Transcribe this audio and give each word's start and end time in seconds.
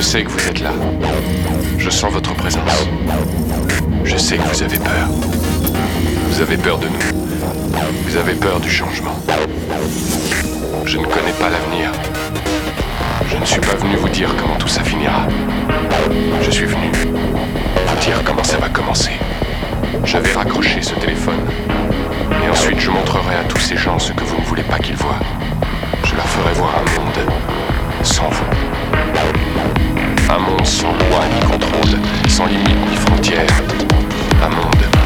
sais 0.00 0.24
que 0.24 0.28
vous 0.28 0.48
êtes 0.48 0.60
là. 0.60 0.72
Je 1.78 1.88
sens 1.88 2.12
votre 2.12 2.34
présence. 2.34 2.88
Je 4.02 4.16
sais 4.16 4.36
que 4.36 4.42
vous 4.42 4.62
avez 4.62 4.78
peur. 4.78 5.08
Vous 6.28 6.40
avez 6.40 6.56
peur 6.56 6.78
de 6.78 6.86
nous. 6.88 7.78
Vous 8.04 8.16
avez 8.16 8.34
peur 8.34 8.58
du 8.58 8.68
changement. 8.68 9.14
Je 10.84 10.98
ne 10.98 11.04
connais 11.04 11.32
pas 11.38 11.48
l'avenir. 11.48 11.92
Je 13.28 13.36
ne 13.36 13.44
suis 13.44 13.60
pas 13.60 13.76
venu 13.76 13.94
vous 13.96 14.08
dire 14.08 14.34
comment 14.36 14.56
tout 14.56 14.66
ça 14.66 14.82
finira. 14.82 15.28
Je 16.42 16.50
suis 16.50 16.66
venu 16.66 16.90
vous 16.92 17.96
dire 18.00 18.20
comment 18.24 18.42
ça 18.42 18.56
va 18.56 18.68
commencer. 18.68 19.12
Je 20.04 20.18
vais 20.18 20.32
raccrocher 20.32 20.82
ce 20.82 20.94
téléphone. 20.94 21.40
Et 22.44 22.50
ensuite, 22.50 22.80
je 22.80 22.90
montrerai 22.90 23.36
à 23.36 23.44
tous 23.44 23.60
ces 23.60 23.76
gens 23.76 24.00
ce 24.00 24.12
que 24.12 24.24
vous 24.24 24.38
ne 24.38 24.44
voulez 24.44 24.64
pas 24.64 24.78
qu'ils 24.78 24.96
voient. 24.96 25.20
Je 26.02 26.16
leur 26.16 26.26
ferai 26.26 26.52
voir 26.54 26.72
un 26.78 27.00
monde 27.00 27.32
sans 28.02 28.28
vous. 28.28 28.73
Un 30.34 30.38
monde 30.40 30.66
sans 30.66 30.88
loi 30.88 31.20
ni 31.32 31.40
contrôle, 31.46 32.00
sans 32.28 32.46
limite 32.46 32.90
ni 32.90 32.96
frontières. 32.96 33.62
Un 34.42 34.48
monde 34.48 35.03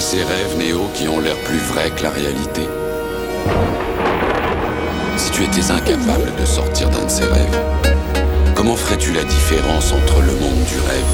et 0.00 0.02
ses 0.02 0.22
rêves, 0.22 0.56
Néo, 0.56 0.88
qui 0.94 1.08
ont 1.08 1.20
l'air 1.20 1.36
plus 1.44 1.58
vrais 1.58 1.90
que 1.90 2.02
la 2.04 2.10
réalité. 2.10 2.62
Si 5.18 5.30
tu 5.30 5.44
étais 5.44 5.70
incapable 5.70 6.32
de 6.40 6.46
sortir 6.46 6.88
d'un 6.88 7.04
de 7.04 7.10
ces 7.10 7.24
rêves, 7.24 7.60
comment 8.54 8.76
ferais-tu 8.76 9.12
la 9.12 9.24
différence 9.24 9.92
entre 9.92 10.22
le 10.22 10.32
monde 10.32 10.64
du 10.64 10.78
rêve 10.88 11.12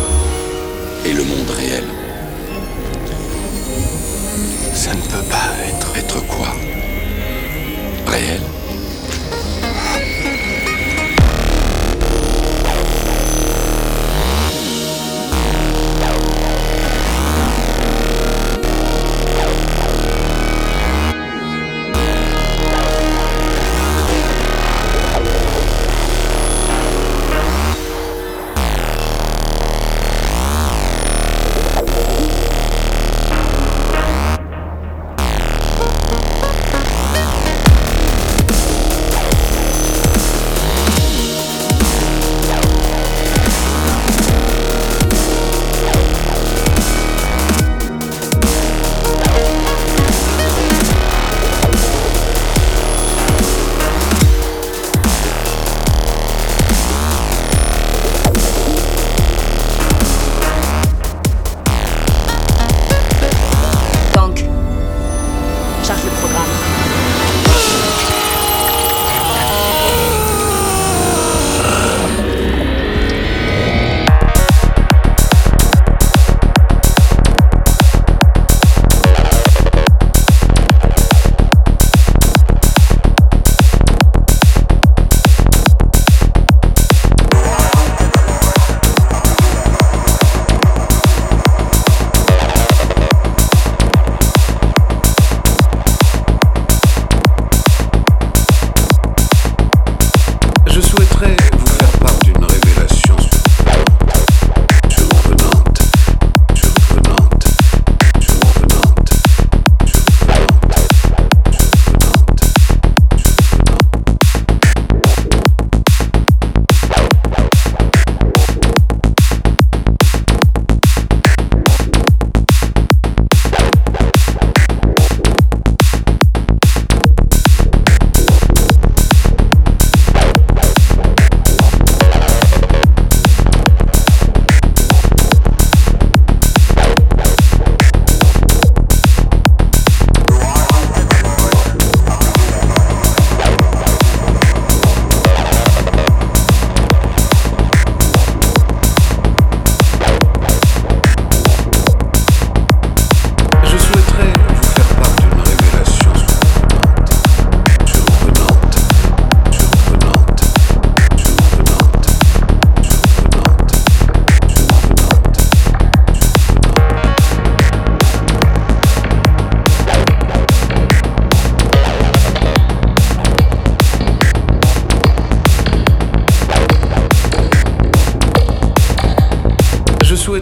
et 1.05 1.13
le 1.13 1.25
monde 1.25 1.51
réel? 1.51 1.85
Ça 4.73 4.95
ne 4.95 5.01
peut 5.01 5.29
pas 5.31 5.51
être... 5.69 5.97
Être 5.97 6.25
quoi? 6.29 6.49
Réel? 8.07 8.41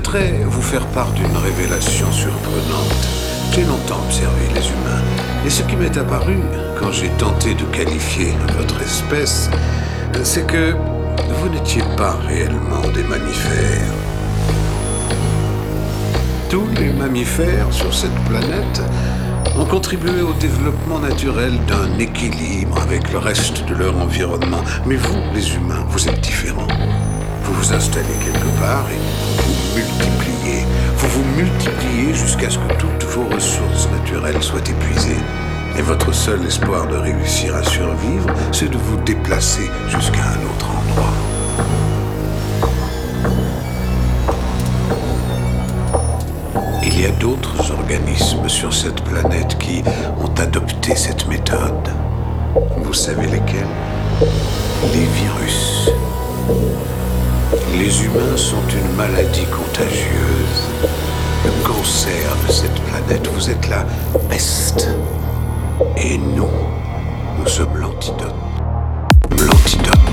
Voudrais 0.05 0.45
vous 0.45 0.61
faire 0.61 0.87
part 0.89 1.11
d'une 1.13 1.37
révélation 1.37 2.11
surprenante. 2.13 3.09
J'ai 3.53 3.65
longtemps 3.65 4.03
observé 4.05 4.43
les 4.55 4.61
humains, 4.61 5.03
et 5.47 5.51
ce 5.51 5.63
qui 5.63 5.77
m'est 5.77 5.97
apparu 5.97 6.37
quand 6.79 6.93
j'ai 6.93 7.09
tenté 7.17 7.55
de 7.55 7.65
qualifier 7.65 8.35
votre 8.59 8.83
espèce, 8.83 9.49
c'est 10.23 10.47
que 10.47 10.75
vous 11.37 11.49
n'étiez 11.49 11.83
pas 11.97 12.19
réellement 12.29 12.83
des 12.95 13.03
mammifères. 13.05 13.95
Tous 16.51 16.69
les 16.79 16.93
mammifères 16.93 17.73
sur 17.73 17.93
cette 17.95 18.19
planète 18.29 18.83
ont 19.57 19.65
contribué 19.65 20.21
au 20.21 20.35
développement 20.35 20.99
naturel 20.99 21.59
d'un 21.67 21.99
équilibre 21.99 22.79
avec 22.83 23.11
le 23.11 23.19
reste 23.19 23.65
de 23.67 23.75
leur 23.75 23.97
environnement. 23.97 24.63
Mais 24.85 24.97
vous, 24.97 25.19
les 25.35 25.55
humains, 25.55 25.85
vous 25.89 26.09
êtes 26.09 26.21
différents. 26.21 26.69
Vous 27.45 27.53
vous 27.55 27.73
installez 27.73 28.15
quelque 28.25 28.59
part 28.59 28.87
et 28.91 28.99
vous 29.43 29.77
multipliez. 29.77 30.65
Vous 30.97 31.09
vous 31.09 31.25
multipliez 31.37 32.15
jusqu'à 32.15 32.49
ce 32.49 32.59
que 32.59 32.73
toutes 32.79 33.05
vos 33.05 33.27
ressources 33.27 33.89
naturelles 33.91 34.43
soient 34.43 34.61
épuisées. 34.61 35.21
Et 35.77 35.83
votre 35.83 36.13
seul 36.13 36.45
espoir 36.47 36.87
de 36.87 36.97
réussir 36.97 37.55
à 37.55 37.63
survivre, 37.63 38.31
c'est 38.53 38.71
de 38.71 38.79
vous 38.79 38.97
déplacer 39.05 39.71
jusqu'à 39.89 40.23
un 40.23 40.43
autre 40.47 40.71
endroit. 40.71 41.13
Il 46.83 47.01
y 47.01 47.07
a 47.07 47.11
d'autres 47.11 47.73
organismes 47.73 48.49
sur 48.49 48.73
cette 48.73 49.03
planète 49.03 49.59
qui 49.59 49.83
ont 50.19 50.41
adopté 50.41 50.95
cette 50.95 51.27
méthode. 51.27 51.91
Vous 52.79 52.95
savez 52.95 53.27
lesquels? 53.27 53.67
Les 54.93 55.07
virus. 55.07 55.91
Les 57.79 58.05
humains 58.05 58.37
sont 58.37 58.63
une 58.69 58.97
maladie 58.97 59.47
contagieuse. 59.47 60.69
Le 61.45 61.67
cancer 61.67 62.37
de 62.47 62.53
cette 62.53 62.81
planète, 62.83 63.27
vous 63.29 63.51
êtes 63.51 63.69
la 63.69 63.85
peste. 64.29 64.89
Et 65.97 66.19
nous, 66.19 66.49
nous 67.39 67.47
sommes 67.47 67.77
l'antidote. 67.77 68.35
L'antidote. 69.31 70.04